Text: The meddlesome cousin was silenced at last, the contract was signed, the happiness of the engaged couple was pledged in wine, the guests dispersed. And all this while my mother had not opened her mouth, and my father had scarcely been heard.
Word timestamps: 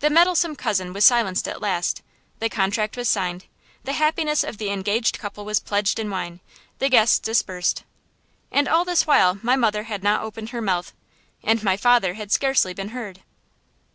The 0.00 0.08
meddlesome 0.08 0.56
cousin 0.56 0.94
was 0.94 1.04
silenced 1.04 1.46
at 1.46 1.60
last, 1.60 2.00
the 2.38 2.48
contract 2.48 2.96
was 2.96 3.06
signed, 3.06 3.44
the 3.84 3.92
happiness 3.92 4.42
of 4.42 4.56
the 4.56 4.70
engaged 4.70 5.18
couple 5.18 5.44
was 5.44 5.60
pledged 5.60 5.98
in 5.98 6.08
wine, 6.08 6.40
the 6.78 6.88
guests 6.88 7.18
dispersed. 7.18 7.84
And 8.50 8.66
all 8.66 8.86
this 8.86 9.06
while 9.06 9.38
my 9.42 9.56
mother 9.56 9.82
had 9.82 10.02
not 10.02 10.22
opened 10.22 10.48
her 10.56 10.62
mouth, 10.62 10.94
and 11.44 11.62
my 11.62 11.76
father 11.76 12.14
had 12.14 12.32
scarcely 12.32 12.72
been 12.72 12.94
heard. 12.96 13.20